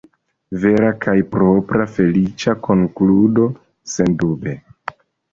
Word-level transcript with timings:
Vera 0.61 0.87
kaj 1.05 1.11
propra 1.33 1.83
“feliĉa 1.97 2.55
konkludo”, 2.67 3.45
sendube. 3.97 4.55